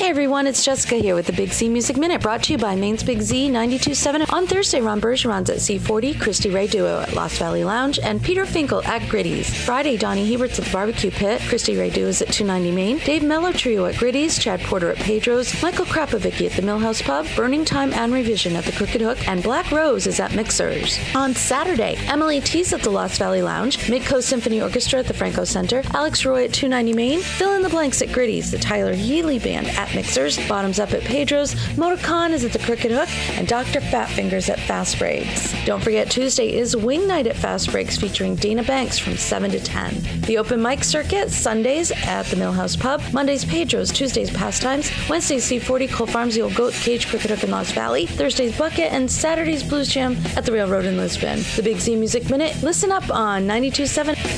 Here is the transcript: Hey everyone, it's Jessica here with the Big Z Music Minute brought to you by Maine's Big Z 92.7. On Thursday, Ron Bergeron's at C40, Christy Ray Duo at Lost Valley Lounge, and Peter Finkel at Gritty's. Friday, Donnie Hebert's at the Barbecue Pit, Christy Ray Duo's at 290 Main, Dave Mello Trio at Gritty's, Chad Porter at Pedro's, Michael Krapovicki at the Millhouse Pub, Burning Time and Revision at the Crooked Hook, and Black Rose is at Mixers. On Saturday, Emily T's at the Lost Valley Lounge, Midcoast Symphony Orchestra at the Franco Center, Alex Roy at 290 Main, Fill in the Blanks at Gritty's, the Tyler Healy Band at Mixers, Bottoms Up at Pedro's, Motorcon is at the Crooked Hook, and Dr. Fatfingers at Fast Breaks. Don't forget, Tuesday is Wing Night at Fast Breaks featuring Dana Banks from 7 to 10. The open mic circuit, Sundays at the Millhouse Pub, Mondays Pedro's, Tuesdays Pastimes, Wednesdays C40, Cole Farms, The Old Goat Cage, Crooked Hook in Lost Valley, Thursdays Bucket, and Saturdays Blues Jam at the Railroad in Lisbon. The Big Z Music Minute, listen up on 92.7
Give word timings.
Hey 0.00 0.08
everyone, 0.08 0.46
it's 0.46 0.64
Jessica 0.64 0.94
here 0.94 1.14
with 1.14 1.26
the 1.26 1.32
Big 1.34 1.52
Z 1.52 1.68
Music 1.68 1.98
Minute 1.98 2.22
brought 2.22 2.44
to 2.44 2.52
you 2.52 2.58
by 2.58 2.74
Maine's 2.74 3.02
Big 3.02 3.20
Z 3.20 3.50
92.7. 3.50 4.32
On 4.32 4.46
Thursday, 4.46 4.80
Ron 4.80 4.98
Bergeron's 4.98 5.50
at 5.50 5.58
C40, 5.58 6.18
Christy 6.18 6.48
Ray 6.48 6.68
Duo 6.68 7.00
at 7.00 7.12
Lost 7.12 7.38
Valley 7.38 7.64
Lounge, 7.64 7.98
and 7.98 8.20
Peter 8.20 8.46
Finkel 8.46 8.82
at 8.84 9.06
Gritty's. 9.10 9.54
Friday, 9.62 9.98
Donnie 9.98 10.24
Hebert's 10.24 10.58
at 10.58 10.64
the 10.64 10.70
Barbecue 10.70 11.10
Pit, 11.10 11.42
Christy 11.42 11.76
Ray 11.76 11.90
Duo's 11.90 12.22
at 12.22 12.32
290 12.32 12.74
Main, 12.74 12.98
Dave 13.04 13.22
Mello 13.22 13.52
Trio 13.52 13.84
at 13.84 13.96
Gritty's, 13.96 14.38
Chad 14.38 14.60
Porter 14.60 14.90
at 14.90 14.96
Pedro's, 14.96 15.62
Michael 15.62 15.84
Krapovicki 15.84 16.46
at 16.46 16.52
the 16.52 16.62
Millhouse 16.62 17.02
Pub, 17.02 17.26
Burning 17.36 17.66
Time 17.66 17.92
and 17.92 18.10
Revision 18.10 18.56
at 18.56 18.64
the 18.64 18.72
Crooked 18.72 19.02
Hook, 19.02 19.28
and 19.28 19.42
Black 19.42 19.70
Rose 19.70 20.06
is 20.06 20.18
at 20.18 20.34
Mixers. 20.34 20.98
On 21.14 21.34
Saturday, 21.34 21.96
Emily 22.06 22.40
T's 22.40 22.72
at 22.72 22.80
the 22.80 22.90
Lost 22.90 23.18
Valley 23.18 23.42
Lounge, 23.42 23.76
Midcoast 23.80 24.22
Symphony 24.22 24.62
Orchestra 24.62 25.00
at 25.00 25.06
the 25.06 25.14
Franco 25.14 25.44
Center, 25.44 25.82
Alex 25.92 26.24
Roy 26.24 26.44
at 26.44 26.54
290 26.54 26.94
Main, 26.94 27.20
Fill 27.20 27.52
in 27.52 27.60
the 27.60 27.68
Blanks 27.68 28.00
at 28.00 28.10
Gritty's, 28.10 28.50
the 28.50 28.58
Tyler 28.58 28.94
Healy 28.94 29.38
Band 29.38 29.66
at 29.66 29.89
Mixers, 29.94 30.38
Bottoms 30.48 30.78
Up 30.78 30.92
at 30.92 31.02
Pedro's, 31.02 31.54
Motorcon 31.76 32.30
is 32.30 32.44
at 32.44 32.52
the 32.52 32.58
Crooked 32.58 32.90
Hook, 32.90 33.08
and 33.38 33.46
Dr. 33.46 33.80
Fatfingers 33.80 34.48
at 34.48 34.60
Fast 34.60 34.98
Breaks. 34.98 35.54
Don't 35.64 35.82
forget, 35.82 36.10
Tuesday 36.10 36.52
is 36.54 36.76
Wing 36.76 37.06
Night 37.06 37.26
at 37.26 37.36
Fast 37.36 37.70
Breaks 37.70 37.96
featuring 37.96 38.34
Dana 38.34 38.62
Banks 38.62 38.98
from 38.98 39.16
7 39.16 39.50
to 39.50 39.60
10. 39.60 40.22
The 40.22 40.38
open 40.38 40.62
mic 40.62 40.84
circuit, 40.84 41.30
Sundays 41.30 41.90
at 41.90 42.26
the 42.26 42.36
Millhouse 42.36 42.78
Pub, 42.78 43.02
Mondays 43.12 43.44
Pedro's, 43.44 43.90
Tuesdays 43.90 44.30
Pastimes, 44.30 44.90
Wednesdays 45.08 45.48
C40, 45.50 45.92
Cole 45.92 46.06
Farms, 46.06 46.34
The 46.34 46.42
Old 46.42 46.54
Goat 46.54 46.72
Cage, 46.74 47.06
Crooked 47.06 47.30
Hook 47.30 47.44
in 47.44 47.50
Lost 47.50 47.74
Valley, 47.74 48.06
Thursdays 48.06 48.56
Bucket, 48.56 48.92
and 48.92 49.10
Saturdays 49.10 49.62
Blues 49.62 49.88
Jam 49.88 50.16
at 50.36 50.44
the 50.44 50.52
Railroad 50.52 50.84
in 50.84 50.96
Lisbon. 50.96 51.40
The 51.56 51.62
Big 51.62 51.78
Z 51.78 51.96
Music 51.96 52.30
Minute, 52.30 52.62
listen 52.62 52.92
up 52.92 53.10
on 53.10 53.46
92.7 53.46 54.29